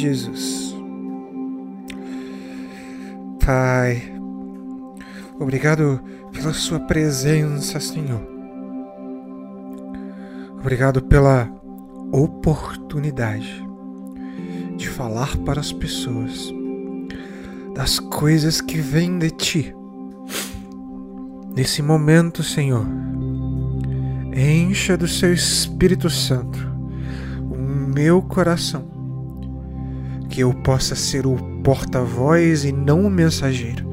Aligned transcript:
Jesus. 0.00 0.74
Pai, 3.44 4.02
obrigado 5.38 6.00
pela 6.32 6.54
Sua 6.54 6.80
presença, 6.80 7.78
Senhor. 7.80 8.22
Obrigado 10.58 11.02
pela 11.02 11.50
oportunidade 12.12 13.62
de 14.76 14.88
falar 14.88 15.36
para 15.38 15.60
as 15.60 15.70
pessoas 15.72 16.50
das 17.74 17.98
coisas 17.98 18.60
que 18.62 18.78
vêm 18.78 19.18
de 19.18 19.30
Ti. 19.30 19.74
Nesse 21.54 21.82
momento, 21.82 22.42
Senhor, 22.42 22.86
encha 24.34 24.96
do 24.96 25.06
Seu 25.06 25.34
Espírito 25.34 26.08
Santo 26.08 26.58
o 27.50 27.58
meu 27.58 28.22
coração, 28.22 28.99
que 30.30 30.40
eu 30.40 30.54
possa 30.54 30.94
ser 30.94 31.26
o 31.26 31.36
porta-voz 31.62 32.64
e 32.64 32.72
não 32.72 33.04
o 33.04 33.10
mensageiro. 33.10 33.90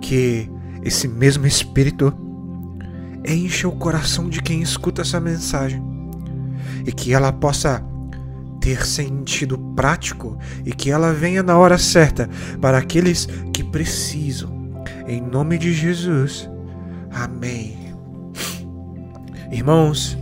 Que 0.00 0.50
esse 0.82 1.06
mesmo 1.06 1.46
Espírito 1.46 2.12
encha 3.24 3.68
o 3.68 3.76
coração 3.76 4.28
de 4.28 4.42
quem 4.42 4.60
escuta 4.60 5.02
essa 5.02 5.20
mensagem 5.20 5.80
e 6.84 6.90
que 6.90 7.14
ela 7.14 7.32
possa 7.32 7.82
ter 8.60 8.84
sentido 8.84 9.56
prático 9.76 10.36
e 10.66 10.72
que 10.72 10.90
ela 10.90 11.12
venha 11.12 11.42
na 11.42 11.56
hora 11.56 11.78
certa 11.78 12.28
para 12.60 12.78
aqueles 12.78 13.28
que 13.52 13.62
precisam. 13.62 14.82
Em 15.06 15.20
nome 15.20 15.58
de 15.58 15.72
Jesus. 15.72 16.50
Amém. 17.10 17.78
Irmãos, 19.50 20.18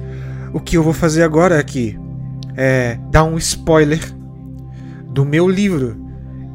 o 0.52 0.60
que 0.60 0.76
eu 0.76 0.82
vou 0.82 0.92
fazer 0.92 1.22
agora 1.22 1.58
aqui 1.58 1.98
é 2.56 2.98
dar 3.10 3.24
um 3.24 3.38
spoiler 3.38 4.19
do 5.10 5.24
meu 5.24 5.48
livro 5.48 5.96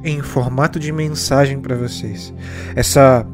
em 0.03 0.21
formato 0.21 0.79
de 0.79 0.91
mensagem 0.91 1.59
para 1.59 1.75
vocês. 1.75 2.33
Essa 2.75 3.25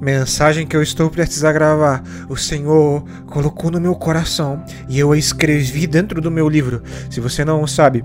mensagem 0.00 0.66
que 0.66 0.76
eu 0.76 0.82
estou 0.82 1.08
prestes 1.08 1.44
a 1.44 1.52
gravar, 1.52 2.02
o 2.28 2.36
Senhor 2.36 3.04
colocou 3.26 3.70
no 3.70 3.80
meu 3.80 3.94
coração 3.94 4.62
e 4.88 4.98
eu 4.98 5.12
a 5.12 5.16
escrevi 5.16 5.86
dentro 5.86 6.20
do 6.20 6.30
meu 6.30 6.48
livro. 6.48 6.82
Se 7.08 7.20
você 7.20 7.44
não 7.44 7.66
sabe, 7.66 8.04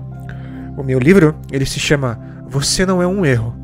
o 0.76 0.84
meu 0.84 0.98
livro, 0.98 1.34
ele 1.50 1.66
se 1.66 1.80
chama 1.80 2.18
Você 2.48 2.86
não 2.86 3.02
é 3.02 3.06
um 3.06 3.26
erro. 3.26 3.54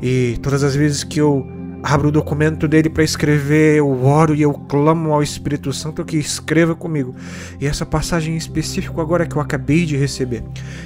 E 0.00 0.38
todas 0.40 0.62
as 0.62 0.76
vezes 0.76 1.02
que 1.02 1.20
eu 1.20 1.44
abro 1.82 2.08
o 2.08 2.12
documento 2.12 2.66
dele 2.66 2.88
para 2.88 3.04
escrever, 3.04 3.78
eu 3.78 4.04
oro 4.04 4.34
e 4.34 4.42
eu 4.42 4.52
clamo 4.52 5.12
ao 5.12 5.22
Espírito 5.22 5.72
Santo 5.72 6.04
que 6.04 6.16
escreva 6.16 6.74
comigo. 6.74 7.14
E 7.60 7.66
essa 7.66 7.86
passagem 7.86 8.34
em 8.34 8.36
específico 8.36 9.00
agora 9.00 9.26
que 9.26 9.36
eu 9.36 9.42
acabei 9.42 9.84
de 9.84 9.96
receber, 9.96 10.42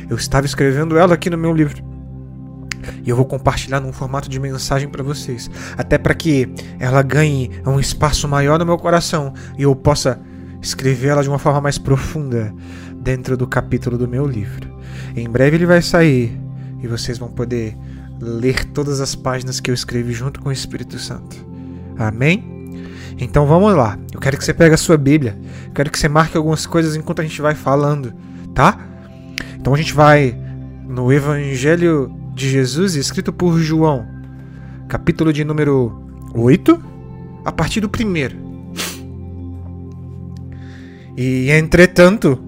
eu 0.08 0.16
estava 0.16 0.46
escrevendo 0.46 0.96
ela 0.96 1.14
aqui 1.14 1.30
no 1.30 1.38
meu 1.38 1.52
livro. 1.52 1.82
E 3.04 3.10
eu 3.10 3.16
vou 3.16 3.24
compartilhar 3.24 3.80
num 3.80 3.92
formato 3.92 4.28
de 4.28 4.40
mensagem 4.40 4.88
para 4.88 5.02
vocês, 5.02 5.50
até 5.76 5.98
para 5.98 6.14
que 6.14 6.52
ela 6.78 7.02
ganhe 7.02 7.50
um 7.66 7.78
espaço 7.78 8.28
maior 8.28 8.58
no 8.58 8.66
meu 8.66 8.76
coração 8.76 9.32
e 9.56 9.62
eu 9.62 9.74
possa 9.74 10.20
escrevê-la 10.60 11.22
de 11.22 11.28
uma 11.28 11.38
forma 11.38 11.60
mais 11.60 11.78
profunda 11.78 12.54
dentro 12.96 13.36
do 13.36 13.46
capítulo 13.46 13.98
do 13.98 14.06
meu 14.06 14.26
livro. 14.26 14.70
Em 15.16 15.28
breve 15.28 15.56
ele 15.56 15.66
vai 15.66 15.82
sair 15.82 16.38
e 16.80 16.86
vocês 16.86 17.18
vão 17.18 17.28
poder 17.28 17.76
ler 18.22 18.64
todas 18.66 19.00
as 19.00 19.16
páginas 19.16 19.58
que 19.58 19.68
eu 19.68 19.74
escrevi 19.74 20.12
junto 20.12 20.40
com 20.40 20.48
o 20.48 20.52
Espírito 20.52 20.96
Santo. 20.96 21.44
Amém? 21.98 22.52
Então 23.18 23.46
vamos 23.46 23.74
lá. 23.74 23.98
Eu 24.14 24.20
quero 24.20 24.38
que 24.38 24.44
você 24.44 24.54
pegue 24.54 24.74
a 24.74 24.78
sua 24.78 24.96
Bíblia. 24.96 25.36
Eu 25.66 25.72
quero 25.72 25.90
que 25.90 25.98
você 25.98 26.08
marque 26.08 26.36
algumas 26.36 26.64
coisas 26.64 26.94
enquanto 26.94 27.20
a 27.20 27.24
gente 27.24 27.42
vai 27.42 27.56
falando, 27.56 28.14
tá? 28.54 28.78
Então 29.58 29.74
a 29.74 29.76
gente 29.76 29.92
vai 29.92 30.38
no 30.88 31.12
Evangelho 31.12 32.14
de 32.32 32.48
Jesus 32.48 32.94
escrito 32.94 33.32
por 33.32 33.58
João, 33.58 34.06
capítulo 34.88 35.32
de 35.32 35.44
número 35.44 36.00
8, 36.32 36.80
a 37.44 37.50
partir 37.50 37.80
do 37.80 37.88
primeiro. 37.88 38.36
E 41.16 41.50
entretanto, 41.50 42.38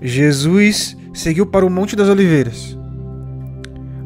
Jesus 0.00 0.96
seguiu 1.14 1.46
para 1.46 1.64
o 1.64 1.70
Monte 1.70 1.96
das 1.96 2.08
Oliveiras. 2.08 2.75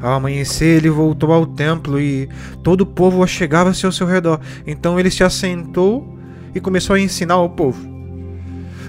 Ao 0.00 0.14
amanhecer, 0.14 0.78
ele 0.78 0.90
voltou 0.90 1.32
ao 1.32 1.44
templo 1.44 2.00
e 2.00 2.28
todo 2.62 2.82
o 2.82 2.86
povo 2.86 3.26
chegava-se 3.26 3.84
ao 3.84 3.92
seu 3.92 4.06
redor. 4.06 4.40
Então 4.66 4.98
ele 4.98 5.10
se 5.10 5.22
assentou 5.22 6.18
e 6.54 6.60
começou 6.60 6.96
a 6.96 7.00
ensinar 7.00 7.34
ao 7.34 7.50
povo. 7.50 7.90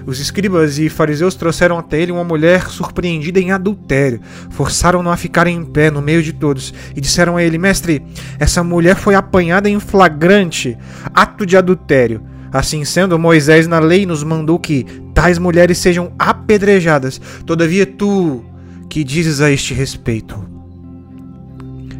Os 0.04 0.18
escribas 0.18 0.78
e 0.78 0.88
fariseus 0.88 1.34
trouxeram 1.34 1.78
até 1.78 2.00
ele 2.00 2.10
uma 2.10 2.24
mulher 2.24 2.68
surpreendida 2.68 3.38
em 3.38 3.52
adultério. 3.52 4.20
Forçaram-no 4.50 5.10
a 5.10 5.16
ficar 5.16 5.46
em 5.46 5.64
pé 5.64 5.90
no 5.90 6.02
meio 6.02 6.22
de 6.22 6.32
todos 6.32 6.74
e 6.96 7.00
disseram 7.00 7.36
a 7.36 7.42
ele: 7.42 7.58
Mestre, 7.58 8.02
essa 8.38 8.64
mulher 8.64 8.96
foi 8.96 9.14
apanhada 9.14 9.68
em 9.68 9.78
flagrante 9.78 10.76
ato 11.14 11.46
de 11.46 11.56
adultério. 11.56 12.22
Assim 12.52 12.84
sendo, 12.84 13.18
Moisés 13.18 13.66
na 13.66 13.78
lei 13.78 14.04
nos 14.04 14.22
mandou 14.22 14.58
que 14.58 14.84
tais 15.14 15.38
mulheres 15.38 15.78
sejam 15.78 16.12
apedrejadas. 16.18 17.20
Todavia, 17.46 17.86
tu 17.86 18.44
que 18.90 19.02
dizes 19.02 19.40
a 19.40 19.50
este 19.50 19.72
respeito? 19.72 20.51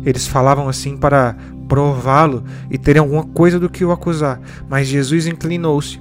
Eles 0.05 0.27
falavam 0.27 0.69
assim 0.69 0.97
para 0.97 1.37
prová-lo 1.69 2.45
e 2.71 2.77
terem 2.77 3.01
alguma 3.01 3.25
coisa 3.25 3.59
do 3.59 3.71
que 3.71 3.85
o 3.85 3.93
acusar. 3.93 4.41
Mas 4.69 4.89
Jesus 4.89 5.27
inclinou-se 5.27 6.01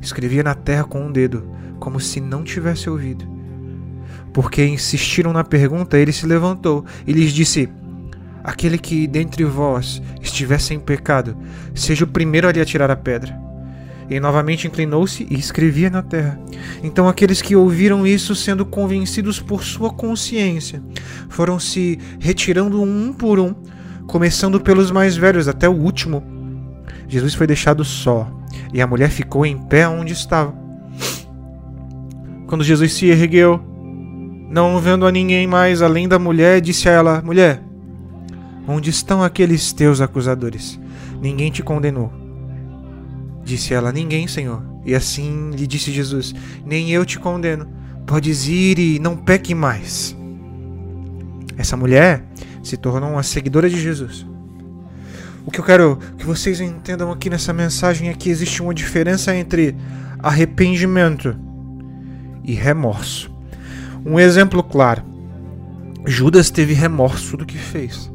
Escrevia 0.00 0.42
na 0.42 0.54
terra 0.54 0.84
com 0.84 1.02
um 1.02 1.12
dedo, 1.12 1.46
como 1.78 2.00
se 2.00 2.20
não 2.20 2.42
tivesse 2.42 2.88
ouvido. 2.88 3.28
Porque 4.32 4.64
insistiram 4.64 5.32
na 5.32 5.44
pergunta, 5.44 5.98
ele 5.98 6.12
se 6.12 6.26
levantou 6.26 6.84
e 7.06 7.12
lhes 7.12 7.32
disse: 7.32 7.68
Aquele 8.42 8.78
que 8.78 9.06
dentre 9.06 9.44
vós 9.44 10.02
estiver 10.22 10.58
sem 10.58 10.80
pecado, 10.80 11.36
seja 11.74 12.04
o 12.04 12.08
primeiro 12.08 12.48
a 12.48 12.52
lhe 12.52 12.60
atirar 12.60 12.90
a 12.90 12.96
pedra. 12.96 13.49
E 14.10 14.18
novamente 14.18 14.66
inclinou-se 14.66 15.24
e 15.30 15.34
escrevia 15.38 15.88
na 15.88 16.02
terra. 16.02 16.38
Então 16.82 17.08
aqueles 17.08 17.40
que 17.40 17.54
ouviram 17.54 18.04
isso, 18.04 18.34
sendo 18.34 18.66
convencidos 18.66 19.38
por 19.38 19.62
sua 19.62 19.90
consciência, 19.90 20.82
foram 21.28 21.60
se 21.60 21.96
retirando 22.18 22.82
um 22.82 23.12
por 23.12 23.38
um, 23.38 23.54
começando 24.08 24.60
pelos 24.60 24.90
mais 24.90 25.16
velhos 25.16 25.46
até 25.46 25.68
o 25.68 25.72
último. 25.72 26.24
Jesus 27.08 27.34
foi 27.34 27.46
deixado 27.46 27.84
só 27.84 28.28
e 28.74 28.82
a 28.82 28.86
mulher 28.86 29.10
ficou 29.10 29.46
em 29.46 29.56
pé 29.56 29.86
onde 29.88 30.12
estava. 30.12 30.52
Quando 32.48 32.64
Jesus 32.64 32.92
se 32.92 33.06
ergueu, 33.06 33.62
não 34.50 34.80
vendo 34.80 35.06
a 35.06 35.12
ninguém 35.12 35.46
mais 35.46 35.82
além 35.82 36.08
da 36.08 36.18
mulher, 36.18 36.60
disse 36.60 36.88
a 36.88 36.92
ela: 36.92 37.22
Mulher, 37.24 37.62
onde 38.66 38.90
estão 38.90 39.22
aqueles 39.22 39.72
teus 39.72 40.00
acusadores? 40.00 40.80
Ninguém 41.22 41.52
te 41.52 41.62
condenou. 41.62 42.19
Disse 43.50 43.74
ela: 43.74 43.90
Ninguém, 43.90 44.28
Senhor. 44.28 44.62
E 44.86 44.94
assim 44.94 45.50
lhe 45.50 45.66
disse 45.66 45.90
Jesus: 45.90 46.32
Nem 46.64 46.92
eu 46.92 47.04
te 47.04 47.18
condeno. 47.18 47.66
Podes 48.06 48.46
ir 48.46 48.78
e 48.78 49.00
não 49.00 49.16
peque 49.16 49.56
mais. 49.56 50.16
Essa 51.58 51.76
mulher 51.76 52.24
se 52.62 52.76
tornou 52.76 53.10
uma 53.10 53.24
seguidora 53.24 53.68
de 53.68 53.80
Jesus. 53.80 54.24
O 55.44 55.50
que 55.50 55.58
eu 55.58 55.64
quero 55.64 55.98
que 56.16 56.24
vocês 56.24 56.60
entendam 56.60 57.10
aqui 57.10 57.28
nessa 57.28 57.52
mensagem 57.52 58.08
é 58.08 58.14
que 58.14 58.30
existe 58.30 58.62
uma 58.62 58.72
diferença 58.72 59.34
entre 59.34 59.74
arrependimento 60.20 61.36
e 62.44 62.54
remorso. 62.54 63.34
Um 64.06 64.20
exemplo 64.20 64.62
claro: 64.62 65.02
Judas 66.06 66.50
teve 66.50 66.72
remorso 66.72 67.36
do 67.36 67.44
que 67.44 67.58
fez. 67.58 68.12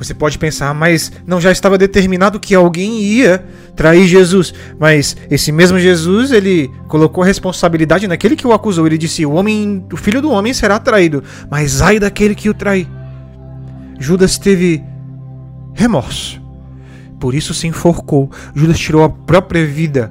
Você 0.00 0.14
pode 0.14 0.38
pensar, 0.38 0.72
mas 0.72 1.12
não 1.26 1.38
já 1.38 1.52
estava 1.52 1.76
determinado 1.76 2.40
que 2.40 2.54
alguém 2.54 3.02
ia 3.02 3.44
trair 3.76 4.06
Jesus. 4.06 4.54
Mas 4.78 5.14
esse 5.30 5.52
mesmo 5.52 5.78
Jesus, 5.78 6.32
ele 6.32 6.70
colocou 6.88 7.22
a 7.22 7.26
responsabilidade 7.26 8.08
naquele 8.08 8.34
que 8.34 8.46
o 8.46 8.52
acusou. 8.54 8.86
Ele 8.86 8.96
disse: 8.96 9.26
"O 9.26 9.32
homem, 9.32 9.84
o 9.92 9.98
filho 9.98 10.22
do 10.22 10.30
homem 10.30 10.54
será 10.54 10.78
traído, 10.78 11.22
mas 11.50 11.82
ai 11.82 11.98
daquele 11.98 12.34
que 12.34 12.48
o 12.48 12.54
trair". 12.54 12.88
Judas 13.98 14.38
teve 14.38 14.82
remorso. 15.74 16.40
Por 17.20 17.34
isso 17.34 17.52
se 17.52 17.66
enforcou. 17.66 18.30
Judas 18.54 18.78
tirou 18.78 19.04
a 19.04 19.10
própria 19.10 19.66
vida 19.66 20.10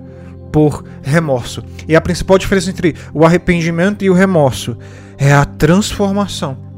por 0.52 0.86
remorso. 1.02 1.64
E 1.88 1.96
a 1.96 2.02
principal 2.02 2.38
diferença 2.38 2.70
entre 2.70 2.96
o 3.12 3.26
arrependimento 3.26 4.06
e 4.06 4.10
o 4.12 4.14
remorso 4.14 4.78
é 5.18 5.34
a 5.34 5.46
transformação. 5.46 6.69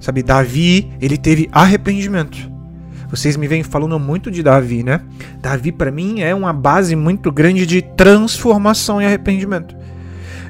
Sabe, 0.00 0.22
Davi, 0.22 0.90
ele 1.00 1.16
teve 1.16 1.48
arrependimento. 1.52 2.56
Vocês 3.08 3.36
me 3.36 3.46
vêm 3.46 3.62
falando 3.62 3.98
muito 3.98 4.30
de 4.30 4.42
Davi, 4.42 4.82
né? 4.82 5.00
Davi 5.40 5.70
para 5.70 5.90
mim 5.90 6.20
é 6.20 6.34
uma 6.34 6.52
base 6.52 6.96
muito 6.96 7.30
grande 7.30 7.64
de 7.64 7.80
transformação 7.80 9.00
e 9.00 9.06
arrependimento. 9.06 9.76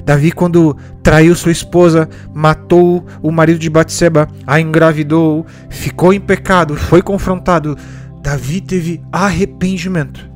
Davi, 0.03 0.31
quando 0.31 0.75
traiu 1.03 1.35
sua 1.35 1.51
esposa, 1.51 2.07
matou 2.33 3.05
o 3.21 3.29
marido 3.29 3.59
de 3.59 3.69
Batseba, 3.69 4.27
a 4.45 4.59
engravidou, 4.59 5.45
ficou 5.69 6.13
em 6.13 6.19
pecado, 6.19 6.75
foi 6.75 7.01
confrontado. 7.01 7.77
Davi 8.21 8.61
teve 8.61 9.01
arrependimento. 9.11 10.29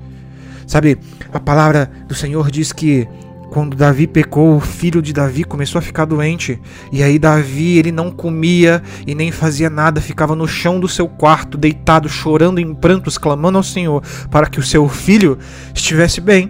Sabe, 0.68 0.98
a 1.34 1.40
palavra 1.40 1.90
do 2.08 2.14
Senhor 2.14 2.52
diz 2.52 2.72
que 2.72 3.08
quando 3.52 3.76
Davi 3.76 4.08
pecou, 4.08 4.56
o 4.56 4.62
filho 4.62 5.02
de 5.02 5.12
Davi 5.12 5.44
começou 5.44 5.78
a 5.78 5.82
ficar 5.82 6.06
doente. 6.06 6.58
E 6.90 7.04
aí 7.04 7.20
Davi, 7.20 7.78
ele 7.78 7.92
não 7.92 8.10
comia 8.10 8.82
e 9.06 9.14
nem 9.14 9.30
fazia 9.30 9.70
nada, 9.70 10.00
ficava 10.00 10.38
no 10.38 10.48
chão 10.48 10.80
do 10.80 10.88
seu 10.88 11.06
quarto, 11.06 11.58
deitado, 11.58 12.08
chorando 12.08 12.62
em 12.62 12.74
prantos, 12.74 13.18
clamando 13.18 13.58
ao 13.58 13.64
Senhor 13.64 14.02
para 14.32 14.48
que 14.48 14.58
o 14.58 14.64
seu 14.64 14.88
filho 14.88 15.38
estivesse 15.76 16.22
bem. 16.22 16.50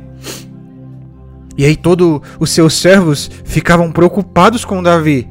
E 1.57 1.65
aí 1.65 1.75
todos 1.75 2.21
os 2.39 2.51
seus 2.51 2.75
servos 2.75 3.31
ficavam 3.45 3.91
preocupados 3.91 4.63
com 4.63 4.83
Davi. 4.83 5.27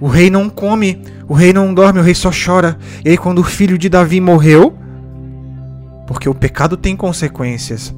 O 0.00 0.08
rei 0.08 0.30
não 0.30 0.50
come, 0.50 1.00
o 1.28 1.32
rei 1.32 1.52
não 1.52 1.72
dorme, 1.72 2.00
o 2.00 2.02
rei 2.02 2.14
só 2.14 2.32
chora. 2.32 2.76
E 3.04 3.10
aí 3.10 3.16
quando 3.16 3.38
o 3.38 3.44
filho 3.44 3.78
de 3.78 3.88
Davi 3.88 4.20
morreu, 4.20 4.76
porque 6.08 6.28
o 6.28 6.34
pecado 6.34 6.76
tem 6.76 6.96
consequências. 6.96 7.94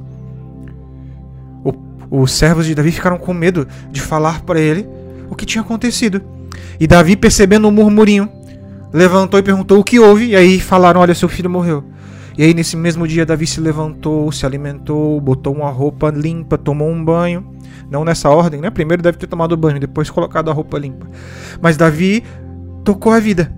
Os 2.09 2.31
servos 2.31 2.65
de 2.65 2.75
Davi 2.75 2.91
ficaram 2.91 3.17
com 3.17 3.33
medo 3.33 3.67
de 3.91 4.01
falar 4.01 4.41
para 4.41 4.59
ele 4.59 4.87
o 5.29 5.35
que 5.35 5.45
tinha 5.45 5.61
acontecido. 5.61 6.21
E 6.79 6.87
Davi, 6.87 7.15
percebendo 7.15 7.67
um 7.67 7.71
murmurinho, 7.71 8.29
levantou 8.93 9.39
e 9.39 9.43
perguntou 9.43 9.79
o 9.79 9.83
que 9.83 9.99
houve. 9.99 10.27
E 10.27 10.35
aí 10.35 10.59
falaram: 10.59 11.01
Olha, 11.01 11.13
seu 11.13 11.29
filho 11.29 11.49
morreu. 11.49 11.83
E 12.37 12.43
aí, 12.43 12.53
nesse 12.53 12.75
mesmo 12.75 13.07
dia, 13.07 13.25
Davi 13.25 13.47
se 13.47 13.61
levantou, 13.61 14.29
se 14.31 14.45
alimentou, 14.45 15.19
botou 15.21 15.55
uma 15.55 15.69
roupa 15.69 16.09
limpa, 16.09 16.57
tomou 16.57 16.89
um 16.89 17.03
banho. 17.03 17.45
Não 17.89 18.03
nessa 18.03 18.29
ordem, 18.29 18.59
né? 18.59 18.69
Primeiro 18.69 19.01
deve 19.01 19.17
ter 19.17 19.27
tomado 19.27 19.55
banho, 19.55 19.79
depois 19.79 20.09
colocado 20.09 20.49
a 20.49 20.53
roupa 20.53 20.77
limpa. 20.77 21.07
Mas 21.61 21.77
Davi 21.77 22.23
tocou 22.83 23.11
a 23.11 23.19
vida. 23.19 23.53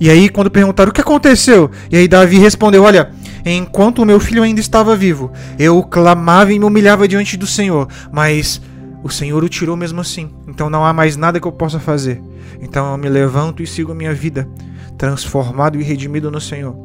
E 0.00 0.08
aí, 0.08 0.28
quando 0.28 0.50
perguntaram 0.50 0.90
o 0.90 0.92
que 0.92 1.00
aconteceu, 1.00 1.70
e 1.90 1.96
aí 1.96 2.08
Davi 2.08 2.38
respondeu: 2.38 2.82
Olha, 2.82 3.10
enquanto 3.44 4.00
o 4.00 4.06
meu 4.06 4.20
filho 4.20 4.42
ainda 4.42 4.60
estava 4.60 4.96
vivo, 4.96 5.32
eu 5.58 5.82
clamava 5.82 6.52
e 6.52 6.58
me 6.58 6.64
humilhava 6.64 7.08
diante 7.08 7.36
do 7.36 7.46
Senhor, 7.46 7.88
mas 8.12 8.60
o 9.02 9.10
Senhor 9.10 9.42
o 9.42 9.48
tirou 9.48 9.76
mesmo 9.76 10.00
assim. 10.00 10.30
Então 10.46 10.70
não 10.70 10.84
há 10.84 10.92
mais 10.92 11.16
nada 11.16 11.40
que 11.40 11.46
eu 11.46 11.52
possa 11.52 11.80
fazer. 11.80 12.22
Então 12.60 12.92
eu 12.92 12.98
me 12.98 13.08
levanto 13.08 13.62
e 13.62 13.66
sigo 13.66 13.92
a 13.92 13.94
minha 13.94 14.14
vida, 14.14 14.48
transformado 14.96 15.80
e 15.80 15.82
redimido 15.82 16.30
no 16.30 16.40
Senhor. 16.40 16.76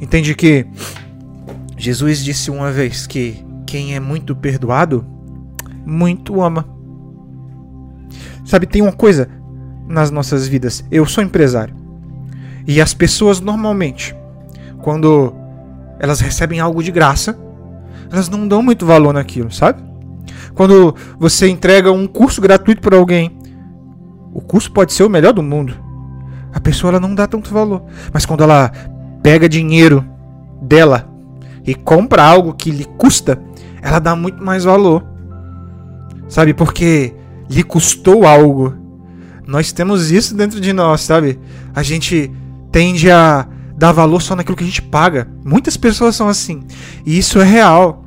Entende 0.00 0.34
que 0.34 0.66
Jesus 1.76 2.22
disse 2.22 2.50
uma 2.50 2.70
vez 2.70 3.06
que 3.06 3.44
quem 3.66 3.94
é 3.94 4.00
muito 4.00 4.36
perdoado, 4.36 5.06
muito 5.86 6.42
ama. 6.42 6.68
Sabe, 8.44 8.66
tem 8.66 8.82
uma 8.82 8.92
coisa 8.92 9.28
nas 9.88 10.10
nossas 10.10 10.46
vidas. 10.46 10.84
Eu 10.90 11.06
sou 11.06 11.24
empresário. 11.24 11.74
E 12.66 12.80
as 12.80 12.92
pessoas 12.92 13.40
normalmente, 13.40 14.14
quando 14.82 15.32
elas 15.98 16.20
recebem 16.20 16.60
algo 16.60 16.82
de 16.82 16.90
graça, 16.90 17.38
elas 18.10 18.28
não 18.28 18.46
dão 18.46 18.62
muito 18.62 18.84
valor 18.84 19.14
naquilo, 19.14 19.50
sabe? 19.50 19.82
Quando 20.54 20.94
você 21.18 21.48
entrega 21.48 21.90
um 21.90 22.06
curso 22.06 22.40
gratuito 22.40 22.82
para 22.82 22.96
alguém, 22.96 23.38
o 24.34 24.40
curso 24.40 24.70
pode 24.70 24.92
ser 24.92 25.04
o 25.04 25.10
melhor 25.10 25.32
do 25.32 25.42
mundo. 25.42 25.74
A 26.52 26.60
pessoa 26.60 26.90
ela 26.90 27.00
não 27.00 27.14
dá 27.14 27.26
tanto 27.26 27.52
valor. 27.52 27.84
Mas 28.12 28.26
quando 28.26 28.42
ela 28.42 28.70
pega 29.22 29.48
dinheiro 29.48 30.04
dela 30.60 31.08
e 31.64 31.74
compra 31.74 32.22
algo 32.22 32.52
que 32.52 32.70
lhe 32.70 32.84
custa, 32.84 33.40
ela 33.80 33.98
dá 33.98 34.14
muito 34.14 34.44
mais 34.44 34.64
valor. 34.64 35.04
Sabe? 36.28 36.52
Porque 36.52 37.14
lhe 37.48 37.62
custou 37.62 38.26
algo. 38.26 38.74
Nós 39.46 39.72
temos 39.72 40.10
isso 40.10 40.36
dentro 40.36 40.60
de 40.60 40.72
nós, 40.72 41.00
sabe? 41.02 41.38
A 41.74 41.82
gente 41.82 42.30
tende 42.70 43.10
a 43.10 43.46
dar 43.82 43.90
valor 43.90 44.22
só 44.22 44.36
naquilo 44.36 44.56
que 44.56 44.62
a 44.62 44.66
gente 44.66 44.80
paga. 44.80 45.26
Muitas 45.44 45.76
pessoas 45.76 46.14
são 46.14 46.28
assim. 46.28 46.62
E 47.04 47.18
isso 47.18 47.40
é 47.40 47.44
real. 47.44 48.04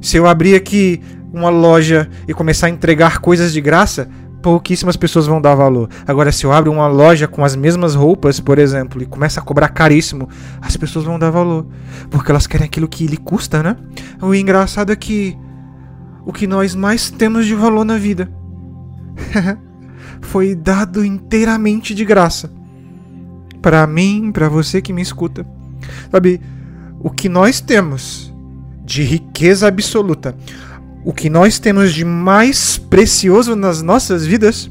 Se 0.00 0.16
eu 0.16 0.26
abrir 0.26 0.54
aqui 0.54 0.98
uma 1.30 1.50
loja 1.50 2.08
e 2.26 2.32
começar 2.32 2.68
a 2.68 2.70
entregar 2.70 3.18
coisas 3.18 3.52
de 3.52 3.60
graça, 3.60 4.08
pouquíssimas 4.42 4.96
pessoas 4.96 5.26
vão 5.26 5.42
dar 5.42 5.54
valor. 5.54 5.90
Agora, 6.06 6.32
se 6.32 6.44
eu 6.44 6.52
abro 6.52 6.72
uma 6.72 6.88
loja 6.88 7.28
com 7.28 7.44
as 7.44 7.54
mesmas 7.54 7.94
roupas, 7.94 8.40
por 8.40 8.58
exemplo, 8.58 9.02
e 9.02 9.04
começa 9.04 9.40
a 9.40 9.42
cobrar 9.42 9.68
caríssimo, 9.68 10.26
as 10.62 10.74
pessoas 10.74 11.04
vão 11.04 11.18
dar 11.18 11.28
valor. 11.28 11.66
Porque 12.10 12.30
elas 12.30 12.46
querem 12.46 12.64
aquilo 12.64 12.88
que 12.88 13.06
lhe 13.06 13.18
custa, 13.18 13.62
né? 13.62 13.76
O 14.22 14.34
engraçado 14.34 14.90
é 14.90 14.96
que 14.96 15.36
o 16.24 16.32
que 16.32 16.46
nós 16.46 16.74
mais 16.74 17.10
temos 17.10 17.44
de 17.44 17.54
valor 17.54 17.84
na 17.84 17.98
vida 17.98 18.32
foi 20.22 20.54
dado 20.54 21.04
inteiramente 21.04 21.94
de 21.94 22.06
graça. 22.06 22.61
Para 23.62 23.86
mim, 23.86 24.30
para 24.32 24.48
você 24.48 24.82
que 24.82 24.92
me 24.92 25.00
escuta. 25.00 25.46
Sabe, 26.10 26.40
o 27.00 27.10
que 27.10 27.28
nós 27.28 27.60
temos 27.60 28.32
de 28.84 29.02
riqueza 29.02 29.68
absoluta, 29.68 30.36
o 31.04 31.12
que 31.12 31.30
nós 31.30 31.58
temos 31.58 31.94
de 31.94 32.04
mais 32.04 32.76
precioso 32.76 33.56
nas 33.56 33.80
nossas 33.80 34.26
vidas 34.26 34.70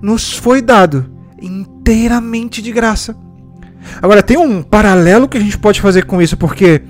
nos 0.00 0.32
foi 0.32 0.62
dado 0.62 1.10
inteiramente 1.40 2.62
de 2.62 2.72
graça. 2.72 3.16
Agora 4.00 4.22
tem 4.22 4.36
um 4.36 4.62
paralelo 4.62 5.28
que 5.28 5.38
a 5.38 5.40
gente 5.40 5.58
pode 5.58 5.80
fazer 5.80 6.04
com 6.04 6.20
isso, 6.20 6.36
porque 6.36 6.82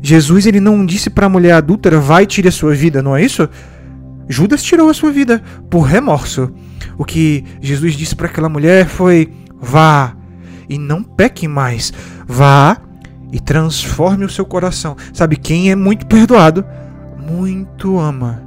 Jesus 0.00 0.46
ele 0.46 0.60
não 0.60 0.86
disse 0.86 1.10
para 1.10 1.26
a 1.26 1.28
mulher 1.28 1.52
adúltera 1.52 1.98
vai 1.98 2.26
tire 2.26 2.48
a 2.48 2.52
sua 2.52 2.74
vida, 2.74 3.02
não 3.02 3.16
é 3.16 3.24
isso? 3.24 3.48
Judas 4.28 4.62
tirou 4.62 4.88
a 4.88 4.94
sua 4.94 5.10
vida 5.10 5.42
por 5.70 5.82
remorso. 5.82 6.52
O 6.98 7.04
que 7.04 7.44
Jesus 7.60 7.94
disse 7.94 8.14
para 8.16 8.26
aquela 8.26 8.48
mulher 8.48 8.86
foi: 8.86 9.32
vá 9.60 10.16
e 10.68 10.78
não 10.78 11.02
peque 11.02 11.46
mais. 11.48 11.92
Vá 12.26 12.78
e 13.32 13.40
transforme 13.40 14.24
o 14.24 14.30
seu 14.30 14.44
coração. 14.44 14.96
Sabe 15.12 15.36
quem 15.36 15.70
é 15.70 15.76
muito 15.76 16.06
perdoado? 16.06 16.64
muito 17.26 17.98
ama. 17.98 18.42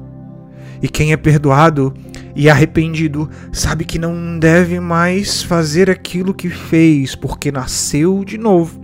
E 0.82 0.88
quem 0.88 1.12
é 1.12 1.18
perdoado 1.18 1.94
e 2.36 2.50
arrependido 2.50 3.30
sabe 3.52 3.84
que 3.84 4.00
não 4.00 4.40
deve 4.40 4.80
mais 4.80 5.44
fazer 5.44 5.90
aquilo 5.90 6.34
que 6.34 6.50
fez, 6.50 7.16
porque 7.16 7.52
nasceu 7.52 8.24
de 8.24 8.38
novo. 8.38 8.80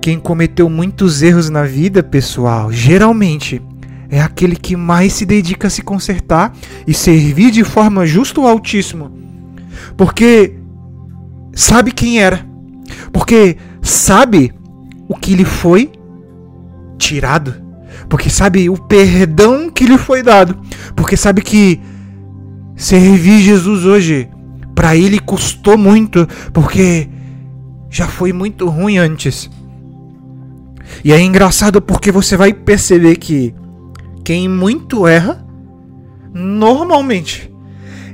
Quem 0.00 0.18
cometeu 0.18 0.70
muitos 0.70 1.22
erros 1.22 1.50
na 1.50 1.64
vida, 1.64 2.02
pessoal, 2.02 2.72
geralmente 2.72 3.60
é 4.08 4.22
aquele 4.22 4.56
que 4.56 4.74
mais 4.74 5.12
se 5.12 5.26
dedica 5.26 5.66
a 5.66 5.70
se 5.70 5.82
consertar 5.82 6.54
e 6.86 6.94
servir 6.94 7.50
de 7.50 7.62
forma 7.62 8.06
justa 8.06 8.40
o 8.40 8.46
Altíssimo. 8.46 9.12
Porque 9.98 10.54
sabe 11.60 11.92
quem 11.92 12.20
era. 12.20 12.46
Porque 13.12 13.56
sabe 13.82 14.52
o 15.08 15.14
que 15.14 15.34
lhe 15.34 15.44
foi 15.44 15.90
tirado 16.98 17.68
porque 18.08 18.30
sabe 18.30 18.70
o 18.70 18.76
perdão 18.76 19.70
que 19.70 19.84
lhe 19.84 19.98
foi 19.98 20.22
dado, 20.22 20.58
porque 20.96 21.16
sabe 21.16 21.42
que 21.42 21.80
servir 22.74 23.40
Jesus 23.40 23.84
hoje 23.84 24.28
para 24.74 24.96
ele 24.96 25.18
custou 25.18 25.76
muito, 25.76 26.26
porque 26.52 27.08
já 27.90 28.06
foi 28.06 28.32
muito 28.32 28.68
ruim 28.68 28.96
antes. 28.96 29.50
E 31.04 31.12
é 31.12 31.20
engraçado 31.20 31.82
porque 31.82 32.10
você 32.10 32.36
vai 32.36 32.52
perceber 32.52 33.16
que 33.16 33.54
quem 34.24 34.48
muito 34.48 35.06
erra, 35.06 35.44
normalmente, 36.32 37.52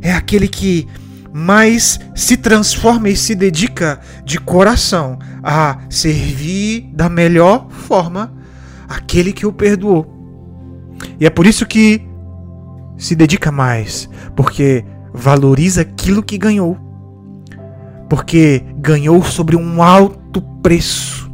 é 0.03 0.13
aquele 0.13 0.49
que 0.49 0.89
mais 1.37 1.99
se 2.15 2.37
transforma 2.37 3.09
e 3.09 3.17
se 3.17 3.35
dedica 3.35 3.99
de 4.25 4.39
coração 4.39 5.19
a 5.43 5.81
servir 5.91 6.89
da 6.95 7.09
melhor 7.09 7.69
forma 7.71 8.33
aquele 8.89 9.33
que 9.33 9.45
o 9.45 9.53
perdoou. 9.53 10.07
E 11.19 11.27
é 11.27 11.31
por 11.31 11.45
isso 11.45 11.67
que 11.67 12.01
se 12.97 13.17
dedica 13.17 13.51
mais, 13.51 14.09
porque 14.37 14.85
valoriza 15.13 15.81
aquilo 15.81 16.23
que 16.23 16.39
ganhou. 16.39 16.79
Porque 18.09 18.65
ganhou 18.77 19.21
sobre 19.25 19.57
um 19.57 19.83
alto 19.83 20.41
preço. 20.63 21.29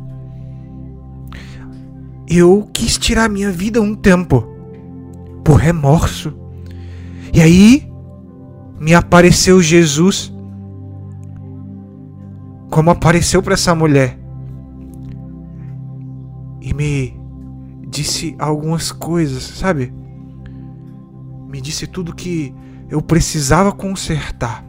Eu 2.26 2.70
quis 2.72 2.96
tirar 2.96 3.28
minha 3.28 3.52
vida 3.52 3.82
um 3.82 3.94
tempo 3.94 4.48
por 5.44 5.56
remorso. 5.56 6.32
E 7.34 7.42
aí 7.42 7.89
me 8.80 8.94
apareceu 8.94 9.60
Jesus 9.60 10.32
como 12.70 12.90
apareceu 12.90 13.42
para 13.42 13.54
essa 13.54 13.74
mulher. 13.74 14.18
E 16.62 16.72
me 16.72 17.20
disse 17.86 18.34
algumas 18.38 18.90
coisas, 18.90 19.42
sabe? 19.42 19.92
Me 21.48 21.60
disse 21.60 21.86
tudo 21.86 22.14
que 22.14 22.54
eu 22.88 23.02
precisava 23.02 23.72
consertar. 23.72 24.64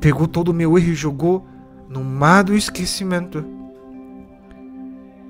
Pegou 0.00 0.28
todo 0.28 0.50
o 0.50 0.54
meu 0.54 0.78
erro 0.78 0.90
e 0.90 0.94
jogou 0.94 1.44
no 1.88 2.04
mar 2.04 2.44
do 2.44 2.54
esquecimento. 2.54 3.44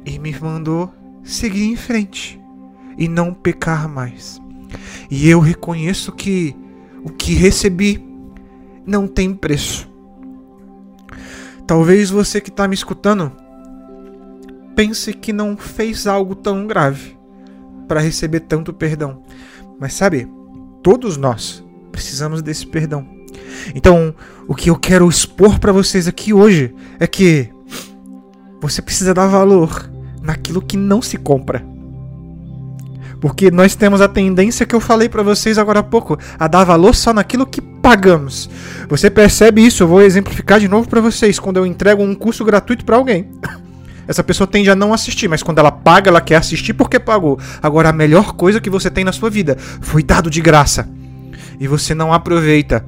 E 0.05 0.19
me 0.19 0.37
mandou 0.39 0.93
seguir 1.23 1.65
em 1.65 1.77
frente 1.77 2.41
e 2.99 3.09
não 3.09 3.33
pecar 3.33 3.89
mais. 3.89 4.43
E 5.11 5.29
eu 5.29 5.39
reconheço 5.39 6.11
que 6.13 6.57
o 7.05 7.11
que 7.11 7.35
recebi 7.35 8.05
não 8.87 9.07
tem 9.07 9.35
preço. 9.35 9.91
Talvez 11.67 12.11
você 12.11 12.41
que 12.41 12.51
está 12.51 12.67
me 12.67 12.75
escutando 12.75 13.33
pense 14.75 15.13
que 15.13 15.33
não 15.33 15.57
fez 15.57 16.07
algo 16.07 16.35
tão 16.35 16.67
grave. 16.67 17.17
para 17.89 18.01
receber 18.01 18.41
tanto 18.41 18.73
perdão. 18.73 19.23
Mas 19.79 19.93
sabe, 19.93 20.27
todos 20.83 21.19
nós 21.19 21.63
precisamos 21.91 22.41
desse 22.41 22.67
perdão. 22.67 23.07
Então, 23.75 24.15
o 24.49 24.55
que 24.55 24.71
eu 24.71 24.77
quero 24.77 25.09
expor 25.09 25.59
para 25.59 25.73
vocês 25.73 26.09
aqui 26.09 26.33
hoje 26.33 26.75
é 26.99 27.07
que 27.07 27.51
você 28.63 28.81
precisa 28.81 29.13
dar 29.13 29.27
valor 29.27 29.91
naquilo 30.23 30.63
que 30.63 30.77
não 30.77 31.03
se 31.03 31.19
compra. 31.19 31.63
Porque 33.23 33.53
nós 33.53 33.77
temos 33.77 34.01
a 34.01 34.09
tendência 34.09 34.67
que 34.67 34.75
eu 34.75 34.81
falei 34.81 35.09
para 35.09 35.23
vocês 35.23 35.57
agora 35.57 35.79
há 35.79 35.83
pouco, 35.85 36.19
a 36.37 36.49
dar 36.49 36.65
valor 36.65 36.93
só 36.93 37.15
naquilo 37.15 37.47
que 37.47 37.63
pagamos. 37.63 38.51
Você 38.89 39.09
percebe 39.09 39.65
isso? 39.65 39.85
Eu 39.85 39.87
vou 39.87 40.03
exemplificar 40.03 40.59
de 40.59 40.67
novo 40.67 40.89
para 40.89 41.01
vocês. 41.01 41.39
Quando 41.39 41.57
eu 41.59 41.65
entrego 41.65 42.03
um 42.03 42.17
curso 42.17 42.45
gratuito 42.45 42.85
para 42.85 42.97
alguém, 42.97 43.31
essa 44.09 44.25
pessoa 44.25 44.45
tende 44.45 44.69
a 44.73 44.75
não 44.75 44.93
assistir, 44.93 45.29
mas 45.29 45.41
quando 45.41 45.61
ela 45.61 45.71
paga, 45.71 46.11
ela 46.11 46.21
quer 46.21 46.35
assistir 46.35 46.75
porque 46.75 46.99
pagou. 46.99 47.39
Agora, 47.63 47.91
a 47.91 47.93
melhor 47.93 48.33
coisa 48.33 48.61
que 48.61 48.69
você 48.69 48.91
tem 48.91 49.05
na 49.05 49.13
sua 49.13 49.31
vida 49.31 49.57
foi 49.57 50.03
dado 50.03 50.29
de 50.29 50.41
graça 50.41 50.89
e 51.61 51.69
você 51.69 51.95
não 51.95 52.13
aproveita 52.13 52.85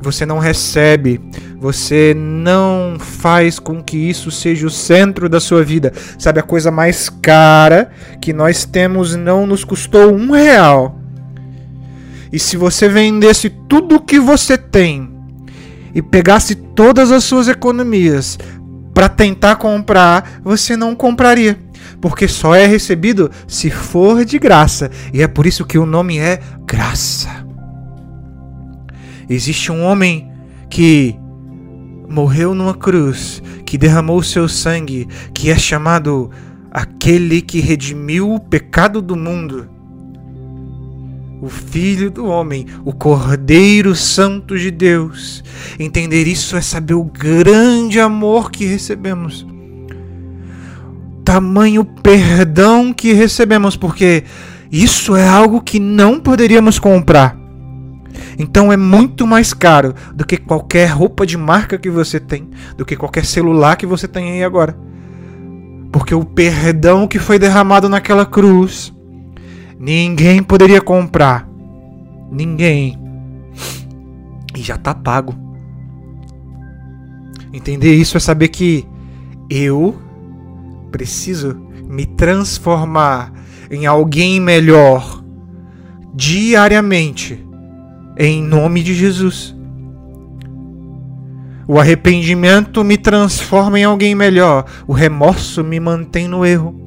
você 0.00 0.26
não 0.26 0.38
recebe, 0.38 1.20
você 1.58 2.14
não 2.16 2.96
faz 2.98 3.58
com 3.58 3.82
que 3.82 3.96
isso 3.96 4.30
seja 4.30 4.66
o 4.66 4.70
centro 4.70 5.28
da 5.28 5.40
sua 5.40 5.64
vida. 5.64 5.92
Sabe, 6.18 6.40
a 6.40 6.42
coisa 6.42 6.70
mais 6.70 7.08
cara 7.08 7.90
que 8.20 8.32
nós 8.32 8.64
temos 8.64 9.16
não 9.16 9.46
nos 9.46 9.64
custou 9.64 10.12
um 10.12 10.32
real. 10.32 11.00
E 12.32 12.38
se 12.38 12.56
você 12.56 12.88
vendesse 12.88 13.48
tudo 13.48 13.96
o 13.96 14.00
que 14.00 14.18
você 14.18 14.58
tem 14.58 15.10
e 15.94 16.02
pegasse 16.02 16.54
todas 16.54 17.12
as 17.12 17.24
suas 17.24 17.46
economias 17.46 18.38
para 18.92 19.08
tentar 19.08 19.56
comprar, 19.56 20.40
você 20.42 20.76
não 20.76 20.94
compraria. 20.94 21.58
Porque 22.00 22.28
só 22.28 22.54
é 22.54 22.66
recebido 22.66 23.30
se 23.46 23.70
for 23.70 24.24
de 24.24 24.38
graça. 24.38 24.90
E 25.12 25.22
é 25.22 25.28
por 25.28 25.46
isso 25.46 25.64
que 25.64 25.78
o 25.78 25.86
nome 25.86 26.18
é 26.18 26.40
graça. 26.66 27.43
Existe 29.28 29.72
um 29.72 29.82
homem 29.82 30.30
que 30.68 31.16
morreu 32.08 32.54
numa 32.54 32.74
cruz, 32.74 33.42
que 33.64 33.78
derramou 33.78 34.22
seu 34.22 34.48
sangue, 34.48 35.08
que 35.32 35.50
é 35.50 35.58
chamado 35.58 36.30
aquele 36.70 37.40
que 37.40 37.60
redimiu 37.60 38.32
o 38.32 38.40
pecado 38.40 39.00
do 39.00 39.16
mundo. 39.16 39.68
O 41.40 41.48
Filho 41.48 42.10
do 42.10 42.26
Homem, 42.26 42.66
o 42.84 42.92
Cordeiro 42.92 43.94
Santo 43.94 44.58
de 44.58 44.70
Deus. 44.70 45.44
Entender 45.78 46.26
isso 46.26 46.56
é 46.56 46.60
saber 46.60 46.94
o 46.94 47.04
grande 47.04 48.00
amor 48.00 48.50
que 48.50 48.64
recebemos. 48.64 49.46
Tamanho 51.24 51.84
perdão 51.84 52.92
que 52.92 53.12
recebemos, 53.12 53.76
porque 53.76 54.24
isso 54.70 55.14
é 55.14 55.26
algo 55.26 55.60
que 55.60 55.78
não 55.78 56.18
poderíamos 56.18 56.78
comprar. 56.78 57.43
Então 58.38 58.72
é 58.72 58.76
muito 58.76 59.26
mais 59.26 59.52
caro 59.52 59.94
do 60.14 60.26
que 60.26 60.36
qualquer 60.36 60.86
roupa 60.86 61.26
de 61.26 61.36
marca 61.36 61.78
que 61.78 61.90
você 61.90 62.18
tem, 62.18 62.50
do 62.76 62.84
que 62.84 62.96
qualquer 62.96 63.24
celular 63.24 63.76
que 63.76 63.86
você 63.86 64.08
tem 64.08 64.32
aí 64.32 64.44
agora. 64.44 64.76
Porque 65.92 66.14
o 66.14 66.24
perdão 66.24 67.06
que 67.06 67.18
foi 67.18 67.38
derramado 67.38 67.88
naquela 67.88 68.26
cruz, 68.26 68.92
ninguém 69.78 70.42
poderia 70.42 70.80
comprar. 70.80 71.48
Ninguém. 72.30 72.98
E 74.56 74.60
já 74.60 74.74
está 74.74 74.94
pago. 74.94 75.34
Entender 77.52 77.94
isso 77.94 78.16
é 78.16 78.20
saber 78.20 78.48
que 78.48 78.84
eu 79.48 79.96
preciso 80.90 81.56
me 81.88 82.06
transformar 82.06 83.32
em 83.70 83.86
alguém 83.86 84.40
melhor 84.40 85.22
diariamente 86.12 87.44
em 88.16 88.42
nome 88.42 88.82
de 88.82 88.94
Jesus. 88.94 89.54
O 91.66 91.78
arrependimento 91.78 92.84
me 92.84 92.98
transforma 92.98 93.78
em 93.78 93.84
alguém 93.84 94.14
melhor, 94.14 94.66
o 94.86 94.92
remorso 94.92 95.64
me 95.64 95.80
mantém 95.80 96.28
no 96.28 96.44
erro. 96.44 96.80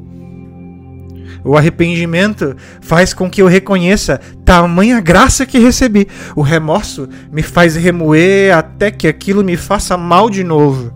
O 1.44 1.56
arrependimento 1.56 2.56
faz 2.82 3.14
com 3.14 3.30
que 3.30 3.42
eu 3.42 3.48
reconheça 3.48 4.20
tamanha 4.44 5.00
graça 5.00 5.46
que 5.46 5.58
recebi. 5.58 6.08
O 6.36 6.42
remorso 6.42 7.08
me 7.32 7.42
faz 7.42 7.76
remoer 7.76 8.56
até 8.56 8.92
que 8.92 9.08
aquilo 9.08 9.44
me 9.44 9.56
faça 9.56 9.96
mal 9.96 10.30
de 10.30 10.44
novo. 10.44 10.94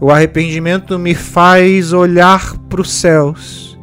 O 0.00 0.10
arrependimento 0.10 0.98
me 0.98 1.14
faz 1.14 1.92
olhar 1.92 2.56
para 2.68 2.80
os 2.80 2.90
céus 2.90 3.73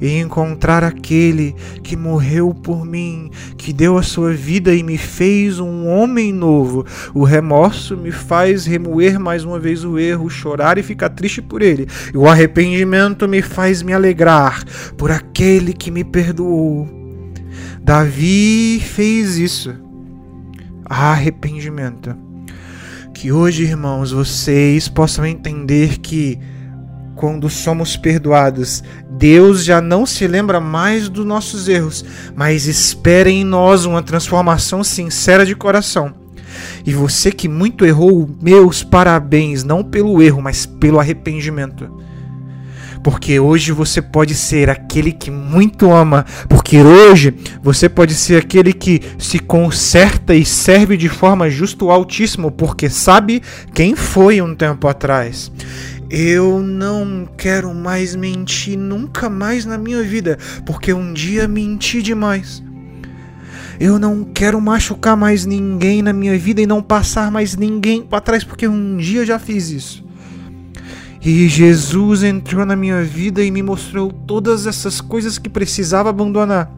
e 0.00 0.18
encontrar 0.18 0.84
aquele 0.84 1.54
que 1.82 1.96
morreu 1.96 2.52
por 2.54 2.84
mim, 2.84 3.30
que 3.56 3.72
deu 3.72 3.98
a 3.98 4.02
sua 4.02 4.32
vida 4.32 4.74
e 4.74 4.82
me 4.82 4.98
fez 4.98 5.58
um 5.58 5.86
homem 5.86 6.32
novo. 6.32 6.84
O 7.14 7.24
remorso 7.24 7.96
me 7.96 8.10
faz 8.10 8.66
remoer 8.66 9.18
mais 9.18 9.44
uma 9.44 9.58
vez 9.58 9.84
o 9.84 9.98
erro, 9.98 10.28
chorar 10.28 10.78
e 10.78 10.82
ficar 10.82 11.10
triste 11.10 11.40
por 11.40 11.62
ele. 11.62 11.86
E 12.12 12.16
o 12.16 12.26
arrependimento 12.26 13.28
me 13.28 13.42
faz 13.42 13.82
me 13.82 13.92
alegrar 13.92 14.64
por 14.96 15.10
aquele 15.10 15.72
que 15.72 15.90
me 15.90 16.04
perdoou. 16.04 16.88
Davi 17.82 18.80
fez 18.80 19.38
isso. 19.38 19.74
Arrependimento. 20.84 22.16
Que 23.14 23.32
hoje, 23.32 23.62
irmãos, 23.62 24.12
vocês 24.12 24.88
possam 24.88 25.24
entender 25.24 25.98
que 25.98 26.38
quando 27.16 27.48
somos 27.48 27.96
perdoados, 27.96 28.84
Deus 29.10 29.64
já 29.64 29.80
não 29.80 30.04
se 30.04 30.26
lembra 30.26 30.60
mais 30.60 31.08
dos 31.08 31.24
nossos 31.24 31.66
erros, 31.66 32.04
mas 32.36 32.66
espera 32.66 33.30
em 33.30 33.42
nós 33.42 33.86
uma 33.86 34.02
transformação 34.02 34.84
sincera 34.84 35.44
de 35.44 35.56
coração. 35.56 36.14
E 36.84 36.92
você 36.92 37.32
que 37.32 37.48
muito 37.48 37.84
errou, 37.86 38.28
meus 38.40 38.82
parabéns, 38.82 39.64
não 39.64 39.82
pelo 39.82 40.22
erro, 40.22 40.42
mas 40.42 40.66
pelo 40.66 41.00
arrependimento. 41.00 41.90
Porque 43.02 43.38
hoje 43.38 43.72
você 43.72 44.02
pode 44.02 44.34
ser 44.34 44.68
aquele 44.68 45.12
que 45.12 45.30
muito 45.30 45.92
ama, 45.92 46.26
porque 46.48 46.82
hoje 46.82 47.32
você 47.62 47.88
pode 47.88 48.14
ser 48.14 48.42
aquele 48.42 48.72
que 48.72 49.00
se 49.18 49.38
conserta 49.38 50.34
e 50.34 50.44
serve 50.44 50.96
de 50.96 51.08
forma 51.08 51.48
justa 51.48 51.84
ao 51.84 51.92
Altíssimo, 51.92 52.50
porque 52.50 52.90
sabe 52.90 53.42
quem 53.72 53.94
foi 53.94 54.42
um 54.42 54.54
tempo 54.54 54.88
atrás. 54.88 55.52
Eu 56.08 56.60
não 56.60 57.28
quero 57.36 57.74
mais 57.74 58.14
mentir 58.14 58.78
nunca 58.78 59.28
mais 59.28 59.64
na 59.64 59.76
minha 59.76 60.02
vida, 60.02 60.38
porque 60.64 60.92
um 60.92 61.12
dia 61.12 61.48
menti 61.48 62.00
demais. 62.00 62.62
Eu 63.78 63.98
não 63.98 64.24
quero 64.24 64.60
machucar 64.60 65.16
mais 65.16 65.44
ninguém 65.44 66.02
na 66.02 66.12
minha 66.12 66.38
vida 66.38 66.62
e 66.62 66.66
não 66.66 66.80
passar 66.80 67.30
mais 67.30 67.56
ninguém 67.56 68.02
para 68.02 68.20
trás, 68.20 68.44
porque 68.44 68.68
um 68.68 68.96
dia 68.96 69.26
já 69.26 69.38
fiz 69.38 69.70
isso. 69.70 70.04
E 71.20 71.48
Jesus 71.48 72.22
entrou 72.22 72.64
na 72.64 72.76
minha 72.76 73.02
vida 73.02 73.42
e 73.42 73.50
me 73.50 73.62
mostrou 73.62 74.12
todas 74.12 74.66
essas 74.66 75.00
coisas 75.00 75.38
que 75.38 75.48
precisava 75.48 76.08
abandonar. 76.08 76.70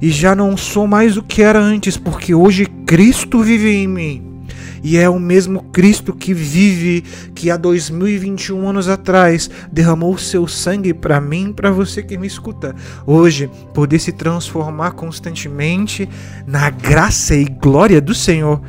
E 0.00 0.10
já 0.10 0.34
não 0.34 0.56
sou 0.56 0.86
mais 0.86 1.16
o 1.16 1.22
que 1.22 1.42
era 1.42 1.58
antes, 1.58 1.96
porque 1.96 2.34
hoje 2.34 2.66
Cristo 2.86 3.42
vive 3.42 3.70
em 3.70 3.88
mim. 3.88 4.33
E 4.84 4.98
é 4.98 5.08
o 5.08 5.18
mesmo 5.18 5.62
Cristo 5.72 6.12
que 6.12 6.34
vive, 6.34 7.00
que 7.34 7.50
há 7.50 7.56
2021 7.56 8.68
anos 8.68 8.86
atrás 8.86 9.48
derramou 9.72 10.18
seu 10.18 10.46
sangue 10.46 10.92
para 10.92 11.18
mim, 11.22 11.54
para 11.54 11.70
você 11.70 12.02
que 12.02 12.18
me 12.18 12.26
escuta. 12.26 12.76
Hoje, 13.06 13.50
poder 13.72 13.98
se 13.98 14.12
transformar 14.12 14.90
constantemente 14.90 16.06
na 16.46 16.68
graça 16.68 17.34
e 17.34 17.46
glória 17.46 17.98
do 17.98 18.14
Senhor. 18.14 18.60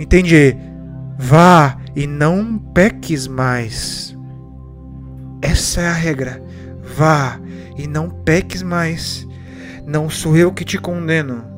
Entende? 0.00 0.56
Vá 1.16 1.78
e 1.94 2.08
não 2.08 2.58
peques 2.58 3.28
mais. 3.28 4.16
Essa 5.40 5.80
é 5.80 5.86
a 5.86 5.92
regra. 5.92 6.42
Vá 6.96 7.38
e 7.78 7.86
não 7.86 8.10
peques 8.10 8.64
mais. 8.64 9.24
Não 9.86 10.10
sou 10.10 10.36
eu 10.36 10.50
que 10.50 10.64
te 10.64 10.76
condeno 10.76 11.53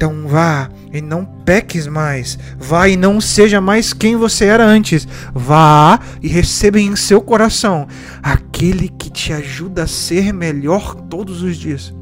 então 0.00 0.26
vá 0.26 0.70
e 0.90 1.02
não 1.02 1.26
peques 1.26 1.86
mais. 1.86 2.38
Vá 2.58 2.88
e 2.88 2.96
não 2.96 3.20
seja 3.20 3.60
mais 3.60 3.92
quem 3.92 4.16
você 4.16 4.46
era 4.46 4.64
antes. 4.64 5.06
Vá 5.34 6.00
e 6.22 6.26
receba 6.26 6.80
em 6.80 6.96
seu 6.96 7.20
coração 7.20 7.86
aquele 8.22 8.88
que 8.88 9.10
te 9.10 9.30
ajuda 9.30 9.82
a 9.82 9.86
ser 9.86 10.32
melhor 10.32 10.94
todos 10.94 11.42
os 11.42 11.54
dias. 11.54 11.94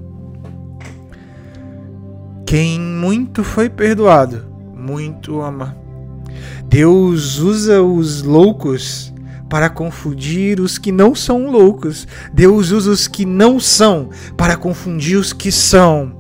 Quem 2.47 2.79
muito 2.79 3.43
foi 3.43 3.69
perdoado, 3.69 4.47
muito 4.77 5.41
ama. 5.41 5.77
Deus 6.69 7.39
usa 7.39 7.83
os 7.83 8.23
loucos 8.23 9.13
para 9.51 9.69
confundir 9.69 10.61
os 10.61 10.79
que 10.79 10.93
não 10.93 11.17
são 11.17 11.51
loucos. 11.51 12.07
Deus 12.33 12.71
usa 12.71 12.93
os 12.93 13.09
que 13.09 13.27
não 13.27 13.59
são 13.59 14.11
para 14.37 14.57
confundir 14.57 15.19
os 15.19 15.33
que 15.33 15.51
são. 15.51 16.18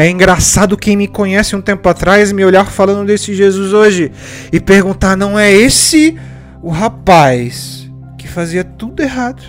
É 0.00 0.08
engraçado 0.08 0.78
quem 0.78 0.96
me 0.96 1.06
conhece 1.06 1.54
um 1.54 1.60
tempo 1.60 1.86
atrás 1.86 2.32
me 2.32 2.42
olhar 2.42 2.64
falando 2.70 3.06
desse 3.06 3.34
Jesus 3.34 3.74
hoje 3.74 4.10
e 4.50 4.58
perguntar: 4.58 5.14
não 5.14 5.38
é 5.38 5.52
esse 5.52 6.16
o 6.62 6.70
rapaz 6.70 7.86
que 8.16 8.26
fazia 8.26 8.64
tudo 8.64 9.02
errado? 9.02 9.42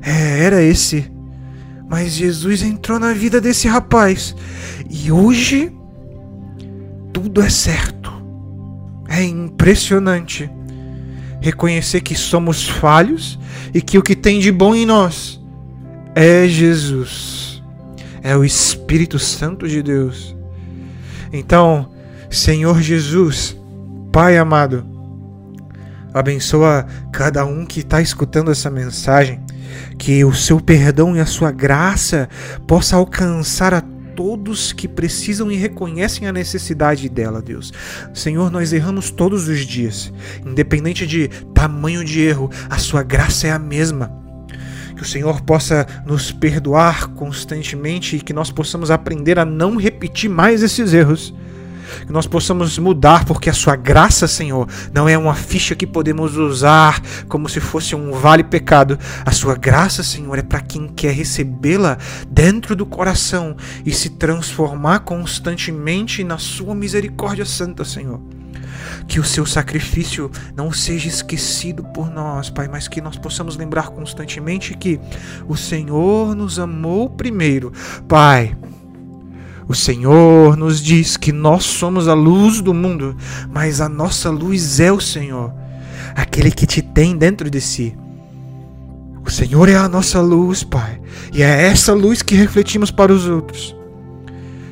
É, 0.00 0.44
era 0.44 0.62
esse. 0.62 1.12
Mas 1.86 2.12
Jesus 2.12 2.62
entrou 2.62 2.98
na 2.98 3.12
vida 3.12 3.38
desse 3.38 3.68
rapaz 3.68 4.34
e 4.88 5.12
hoje 5.12 5.70
tudo 7.12 7.42
é 7.42 7.50
certo. 7.50 8.10
É 9.06 9.22
impressionante 9.22 10.50
reconhecer 11.38 12.00
que 12.00 12.14
somos 12.14 12.66
falhos 12.66 13.38
e 13.74 13.82
que 13.82 13.98
o 13.98 14.02
que 14.02 14.16
tem 14.16 14.40
de 14.40 14.50
bom 14.50 14.74
em 14.74 14.86
nós 14.86 15.38
é 16.14 16.48
Jesus, 16.48 17.45
é 18.26 18.36
o 18.36 18.44
Espírito 18.44 19.20
Santo 19.20 19.68
de 19.68 19.80
Deus. 19.80 20.36
Então, 21.32 21.92
Senhor 22.28 22.82
Jesus, 22.82 23.56
Pai 24.10 24.36
amado, 24.36 24.84
abençoa 26.12 26.84
cada 27.12 27.44
um 27.44 27.64
que 27.64 27.80
está 27.80 28.02
escutando 28.02 28.50
essa 28.50 28.68
mensagem, 28.68 29.40
que 29.96 30.24
o 30.24 30.34
seu 30.34 30.60
perdão 30.60 31.14
e 31.14 31.20
a 31.20 31.26
sua 31.26 31.52
graça 31.52 32.28
possa 32.66 32.96
alcançar 32.96 33.72
a 33.72 33.80
todos 34.16 34.72
que 34.72 34.88
precisam 34.88 35.52
e 35.52 35.54
reconhecem 35.54 36.26
a 36.26 36.32
necessidade 36.32 37.08
dela, 37.08 37.40
Deus. 37.40 37.72
Senhor, 38.12 38.50
nós 38.50 38.72
erramos 38.72 39.08
todos 39.08 39.46
os 39.46 39.60
dias, 39.60 40.12
independente 40.44 41.06
de 41.06 41.28
tamanho 41.54 42.04
de 42.04 42.22
erro, 42.22 42.50
a 42.68 42.78
sua 42.78 43.04
graça 43.04 43.46
é 43.46 43.52
a 43.52 43.58
mesma. 43.58 44.25
Que 44.96 45.02
o 45.02 45.06
Senhor 45.06 45.42
possa 45.42 45.86
nos 46.06 46.32
perdoar 46.32 47.08
constantemente 47.08 48.16
e 48.16 48.20
que 48.20 48.32
nós 48.32 48.50
possamos 48.50 48.90
aprender 48.90 49.38
a 49.38 49.44
não 49.44 49.76
repetir 49.76 50.30
mais 50.30 50.62
esses 50.62 50.92
erros 50.92 51.34
que 52.06 52.12
nós 52.12 52.26
possamos 52.26 52.78
mudar, 52.78 53.24
porque 53.24 53.48
a 53.48 53.54
sua 53.54 53.76
graça, 53.76 54.26
Senhor, 54.26 54.68
não 54.92 55.08
é 55.08 55.16
uma 55.16 55.34
ficha 55.34 55.74
que 55.74 55.86
podemos 55.86 56.36
usar 56.36 57.00
como 57.28 57.48
se 57.48 57.60
fosse 57.60 57.94
um 57.94 58.12
vale 58.12 58.44
pecado. 58.44 58.98
A 59.24 59.30
sua 59.30 59.54
graça, 59.54 60.02
Senhor, 60.02 60.38
é 60.38 60.42
para 60.42 60.60
quem 60.60 60.88
quer 60.88 61.12
recebê-la 61.12 61.98
dentro 62.28 62.74
do 62.74 62.86
coração 62.86 63.56
e 63.84 63.92
se 63.92 64.10
transformar 64.10 65.00
constantemente 65.00 66.24
na 66.24 66.38
sua 66.38 66.74
misericórdia 66.74 67.44
santa, 67.44 67.84
Senhor 67.84 68.35
que 69.06 69.20
o 69.20 69.24
seu 69.24 69.46
sacrifício 69.46 70.30
não 70.56 70.72
seja 70.72 71.08
esquecido 71.08 71.84
por 71.84 72.10
nós, 72.10 72.50
Pai, 72.50 72.68
mas 72.68 72.88
que 72.88 73.00
nós 73.00 73.16
possamos 73.16 73.56
lembrar 73.56 73.88
constantemente 73.90 74.76
que 74.76 75.00
o 75.46 75.56
Senhor 75.56 76.34
nos 76.34 76.58
amou 76.58 77.08
primeiro. 77.08 77.72
Pai, 78.08 78.56
o 79.68 79.74
Senhor 79.74 80.56
nos 80.56 80.80
diz 80.80 81.16
que 81.16 81.32
nós 81.32 81.64
somos 81.64 82.06
a 82.06 82.14
luz 82.14 82.60
do 82.60 82.72
mundo, 82.72 83.16
mas 83.50 83.80
a 83.80 83.88
nossa 83.88 84.30
luz 84.30 84.78
é 84.78 84.92
o 84.92 85.00
Senhor, 85.00 85.52
aquele 86.14 86.50
que 86.50 86.66
te 86.66 86.80
tem 86.80 87.16
dentro 87.16 87.50
de 87.50 87.60
si. 87.60 87.96
O 89.24 89.30
Senhor 89.30 89.68
é 89.68 89.74
a 89.74 89.88
nossa 89.88 90.20
luz, 90.20 90.62
Pai, 90.62 91.00
e 91.32 91.42
é 91.42 91.66
essa 91.66 91.92
luz 91.92 92.22
que 92.22 92.36
refletimos 92.36 92.92
para 92.92 93.12
os 93.12 93.26
outros. 93.26 93.74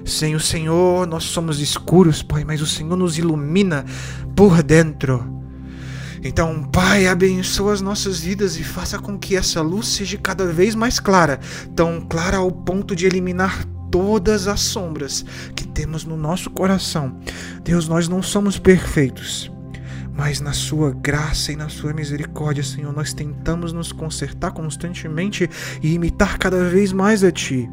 Sem 0.05 0.35
o 0.37 0.41
Senhor, 0.41 1.07
nós 1.09 1.25
somos 1.25 1.59
escuros, 1.59 2.23
Pai, 2.23 2.45
mas 2.45 2.61
o 2.61 2.67
Senhor 2.67 2.95
nos 2.95 3.19
ilumina 3.19 3.85
por 4.35 4.62
dentro. 4.62 5.33
Então, 6.23 6.62
Pai, 6.62 7.07
abençoa 7.07 7.75
as 7.75 7.83
nossas 7.83 8.21
vidas 8.21 8.57
e 8.57 8.64
faça 8.64 8.99
com 8.99 9.19
que 9.19 9.37
essa 9.37 9.61
luz 9.61 9.88
seja 9.88 10.17
cada 10.17 10.47
vez 10.47 10.75
mais 10.75 10.99
clara, 10.99 11.38
tão 11.76 12.00
clara 12.00 12.38
ao 12.38 12.50
ponto 12.50 12.97
de 12.97 13.05
eliminar 13.05 13.62
todas 13.91 14.49
as 14.49 14.61
sombras 14.61 15.25
que 15.55 15.67
temos 15.67 16.05
no 16.05 16.17
nosso 16.17 16.50
coração. 16.50 17.21
Deus, 17.62 17.87
nós 17.87 18.09
não 18.09 18.23
somos 18.23 18.59
perfeitos, 18.59 19.53
mas 20.17 20.41
na 20.41 20.54
Sua 20.54 20.93
graça 20.93 21.52
e 21.52 21.56
na 21.56 21.69
Sua 21.69 21.93
misericórdia, 21.93 22.65
Senhor, 22.65 22.93
nós 22.93 23.13
tentamos 23.13 23.75
nos 23.75 23.93
consertar 23.93 24.52
constantemente 24.52 25.49
e 25.82 25.93
imitar 25.93 26.39
cada 26.39 26.65
vez 26.71 26.91
mais 26.91 27.23
a 27.23 27.30
Ti. 27.30 27.69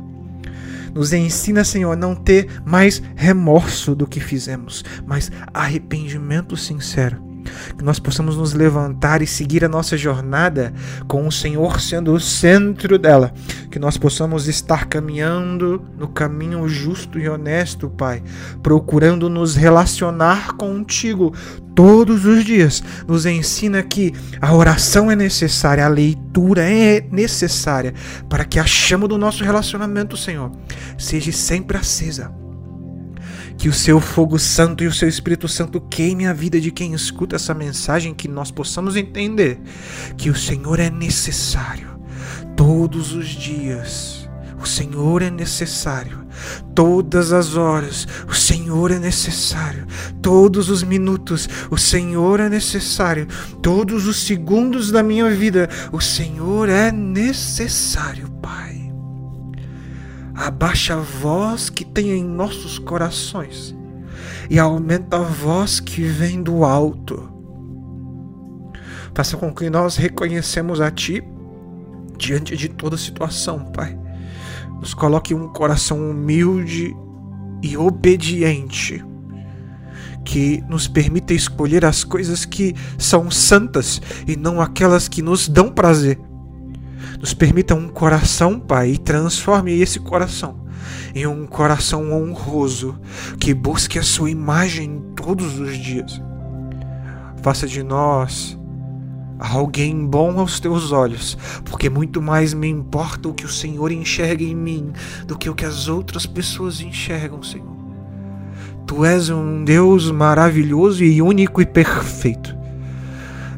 Nos 0.93 1.13
ensina, 1.13 1.63
Senhor, 1.63 1.91
a 1.91 1.95
não 1.95 2.15
ter 2.15 2.61
mais 2.65 3.01
remorso 3.15 3.95
do 3.95 4.07
que 4.07 4.19
fizemos, 4.19 4.83
mas 5.05 5.31
arrependimento 5.53 6.57
sincero 6.57 7.30
que 7.77 7.83
nós 7.83 7.99
possamos 7.99 8.35
nos 8.37 8.53
levantar 8.53 9.21
e 9.21 9.27
seguir 9.27 9.63
a 9.63 9.69
nossa 9.69 9.97
jornada 9.97 10.73
com 11.07 11.27
o 11.27 11.31
Senhor 11.31 11.79
sendo 11.79 12.13
o 12.13 12.19
centro 12.19 12.97
dela, 12.97 13.33
que 13.69 13.79
nós 13.79 13.97
possamos 13.97 14.47
estar 14.47 14.85
caminhando 14.85 15.81
no 15.97 16.07
caminho 16.07 16.67
justo 16.67 17.19
e 17.19 17.27
honesto, 17.27 17.89
Pai, 17.89 18.23
procurando 18.61 19.29
nos 19.29 19.55
relacionar 19.55 20.53
contigo 20.53 21.33
todos 21.75 22.25
os 22.25 22.43
dias. 22.43 22.83
Nos 23.07 23.25
ensina 23.25 23.81
que 23.83 24.13
a 24.41 24.53
oração 24.53 25.09
é 25.09 25.15
necessária, 25.15 25.85
a 25.85 25.89
leitura 25.89 26.63
é 26.63 27.05
necessária 27.11 27.93
para 28.29 28.45
que 28.45 28.59
a 28.59 28.65
chama 28.65 29.07
do 29.07 29.17
nosso 29.17 29.43
relacionamento, 29.43 30.17
Senhor, 30.17 30.51
seja 30.97 31.31
sempre 31.31 31.77
acesa 31.77 32.40
que 33.61 33.69
o 33.69 33.73
seu 33.73 34.01
fogo 34.01 34.39
santo 34.39 34.83
e 34.83 34.87
o 34.87 34.91
seu 34.91 35.07
Espírito 35.07 35.47
Santo 35.47 35.79
queime 35.79 36.25
a 36.25 36.33
vida 36.33 36.59
de 36.59 36.71
quem 36.71 36.95
escuta 36.95 37.35
essa 37.35 37.53
mensagem, 37.53 38.11
que 38.11 38.27
nós 38.27 38.49
possamos 38.49 38.95
entender 38.95 39.61
que 40.17 40.31
o 40.31 40.35
Senhor 40.35 40.79
é 40.79 40.89
necessário 40.89 41.89
todos 42.57 43.13
os 43.13 43.27
dias. 43.27 44.27
O 44.59 44.65
Senhor 44.65 45.21
é 45.21 45.29
necessário 45.29 46.25
todas 46.73 47.31
as 47.31 47.55
horas. 47.55 48.07
O 48.27 48.33
Senhor 48.33 48.89
é 48.89 48.97
necessário 48.97 49.85
todos 50.23 50.67
os 50.71 50.81
minutos. 50.81 51.47
O 51.69 51.77
Senhor 51.77 52.39
é 52.39 52.49
necessário 52.49 53.27
todos 53.61 54.07
os 54.07 54.25
segundos 54.25 54.89
da 54.89 55.03
minha 55.03 55.29
vida. 55.29 55.69
O 55.91 56.01
Senhor 56.01 56.67
é 56.67 56.91
necessário, 56.91 58.27
Pai 58.41 58.70
abaixa 60.41 60.95
a 60.95 60.99
voz 60.99 61.69
que 61.69 61.85
tem 61.85 62.11
em 62.11 62.23
nossos 62.23 62.79
corações 62.79 63.75
e 64.49 64.57
aumenta 64.57 65.17
a 65.17 65.21
voz 65.21 65.79
que 65.79 66.01
vem 66.01 66.41
do 66.41 66.65
alto. 66.65 67.29
Faça 69.13 69.37
com 69.37 69.53
que 69.53 69.69
nós 69.69 69.97
reconhecemos 69.97 70.81
a 70.81 70.89
Ti 70.89 71.23
diante 72.17 72.57
de 72.57 72.69
toda 72.69 72.97
situação, 72.97 73.71
Pai. 73.71 73.97
Nos 74.79 74.93
coloque 74.95 75.33
um 75.33 75.47
coração 75.47 76.09
humilde 76.09 76.95
e 77.61 77.77
obediente 77.77 79.03
que 80.25 80.63
nos 80.67 80.87
permita 80.87 81.33
escolher 81.33 81.85
as 81.85 82.03
coisas 82.03 82.45
que 82.45 82.75
são 82.97 83.29
santas 83.29 84.01
e 84.27 84.35
não 84.35 84.59
aquelas 84.59 85.07
que 85.07 85.21
nos 85.21 85.47
dão 85.47 85.69
prazer. 85.69 86.19
Nos 87.19 87.33
permita 87.33 87.75
um 87.75 87.87
coração, 87.87 88.59
Pai, 88.59 88.91
e 88.91 88.97
transforme 88.97 89.79
esse 89.79 89.99
coração 89.99 90.61
em 91.13 91.27
um 91.27 91.45
coração 91.45 92.11
honroso 92.11 92.97
que 93.39 93.53
busque 93.53 93.99
a 93.99 94.03
Sua 94.03 94.29
imagem 94.29 95.01
todos 95.15 95.59
os 95.59 95.77
dias. 95.77 96.21
Faça 97.41 97.67
de 97.67 97.83
nós 97.83 98.57
alguém 99.39 100.05
bom 100.05 100.39
aos 100.39 100.59
teus 100.59 100.91
olhos, 100.91 101.35
porque 101.65 101.89
muito 101.89 102.21
mais 102.21 102.53
me 102.53 102.67
importa 102.67 103.27
o 103.27 103.33
que 103.33 103.45
o 103.45 103.49
Senhor 103.49 103.91
enxerga 103.91 104.43
em 104.43 104.55
mim 104.55 104.93
do 105.25 105.35
que 105.35 105.49
o 105.49 105.55
que 105.55 105.65
as 105.65 105.87
outras 105.87 106.27
pessoas 106.27 106.79
enxergam, 106.79 107.41
Senhor. 107.41 107.75
Tu 108.85 109.03
és 109.03 109.29
um 109.29 109.63
Deus 109.63 110.11
maravilhoso 110.11 111.03
e 111.03 111.21
único 111.21 111.61
e 111.61 111.65
perfeito. 111.65 112.55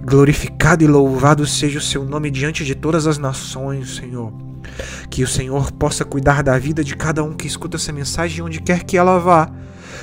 Glorificado 0.06 0.84
e 0.84 0.88
louvado 0.88 1.48
seja 1.48 1.80
o 1.80 1.82
seu 1.82 2.04
nome 2.04 2.30
diante 2.30 2.66
de 2.66 2.76
todas 2.76 3.08
as 3.08 3.18
nações, 3.18 3.96
Senhor. 3.96 4.34
Que 5.10 5.24
o 5.24 5.28
Senhor 5.28 5.72
possa 5.72 6.04
cuidar 6.04 6.44
da 6.44 6.60
vida 6.60 6.84
de 6.84 6.94
cada 6.94 7.24
um 7.24 7.34
que 7.34 7.48
escuta 7.48 7.78
essa 7.78 7.94
mensagem 7.94 8.44
onde 8.44 8.60
quer 8.60 8.84
que 8.84 8.98
ela 8.98 9.18
vá. 9.18 9.50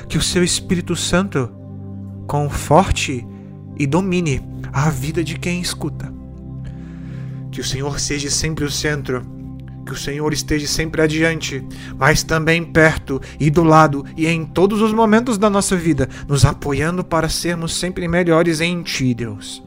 Que 0.09 0.17
o 0.17 0.23
seu 0.23 0.43
Espírito 0.43 0.97
Santo 0.97 1.51
conforte 2.27 3.27
e 3.79 3.87
domine 3.87 4.43
a 4.73 4.89
vida 4.89 5.23
de 5.23 5.39
quem 5.39 5.61
escuta. 5.61 6.11
Que 7.53 7.61
o 7.61 7.65
Senhor 7.65 8.01
seja 8.01 8.31
sempre 8.31 8.65
o 8.65 8.71
centro. 8.71 9.23
Que 9.85 9.93
o 9.93 9.97
Senhor 9.97 10.33
esteja 10.33 10.67
sempre 10.67 11.03
adiante, 11.03 11.63
mas 11.99 12.23
também 12.23 12.65
perto 12.65 13.21
e 13.39 13.51
do 13.51 13.65
lado 13.65 14.07
e 14.17 14.27
em 14.27 14.47
todos 14.47 14.81
os 14.81 14.93
momentos 14.95 15.37
da 15.37 15.51
nossa 15.51 15.77
vida, 15.77 16.09
nos 16.27 16.45
apoiando 16.45 17.05
para 17.05 17.29
sermos 17.29 17.75
sempre 17.75 18.07
melhores 18.09 18.61
em 18.61 18.83
Ti, 18.83 19.13
Deus. 19.13 19.63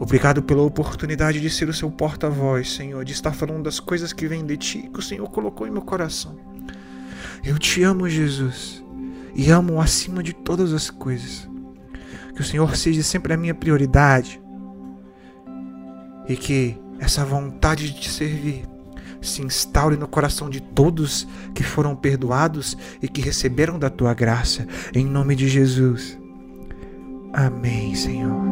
Obrigado 0.00 0.42
pela 0.42 0.62
oportunidade 0.62 1.40
de 1.40 1.50
ser 1.50 1.68
o 1.68 1.74
seu 1.74 1.90
porta-voz, 1.90 2.72
Senhor, 2.72 3.04
de 3.04 3.12
estar 3.12 3.32
falando 3.32 3.64
das 3.64 3.80
coisas 3.80 4.12
que 4.12 4.28
vêm 4.28 4.46
de 4.46 4.56
ti, 4.56 4.90
que 4.92 5.00
o 5.00 5.02
Senhor 5.02 5.28
colocou 5.28 5.66
em 5.66 5.70
meu 5.70 5.82
coração. 5.82 6.38
Eu 7.44 7.58
te 7.58 7.82
amo, 7.82 8.08
Jesus, 8.08 8.84
e 9.34 9.50
amo 9.50 9.80
acima 9.80 10.22
de 10.22 10.32
todas 10.32 10.72
as 10.72 10.88
coisas. 10.88 11.48
Que 12.34 12.40
o 12.40 12.44
Senhor 12.44 12.76
seja 12.76 13.02
sempre 13.02 13.32
a 13.32 13.36
minha 13.36 13.54
prioridade 13.54 14.40
e 16.28 16.36
que 16.36 16.76
essa 17.00 17.24
vontade 17.24 17.92
de 17.92 18.00
te 18.00 18.10
servir 18.10 18.64
se 19.20 19.42
instaure 19.42 19.96
no 19.96 20.06
coração 20.06 20.48
de 20.48 20.60
todos 20.60 21.26
que 21.54 21.64
foram 21.64 21.96
perdoados 21.96 22.76
e 23.02 23.08
que 23.08 23.20
receberam 23.20 23.78
da 23.78 23.90
tua 23.90 24.14
graça. 24.14 24.66
Em 24.94 25.04
nome 25.04 25.34
de 25.34 25.48
Jesus. 25.48 26.16
Amém, 27.32 27.94
Senhor. 27.94 28.47